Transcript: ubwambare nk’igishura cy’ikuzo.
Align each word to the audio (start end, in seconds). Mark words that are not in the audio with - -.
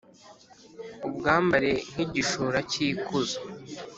ubwambare 1.07 1.71
nk’igishura 1.91 2.59
cy’ikuzo. 2.71 3.39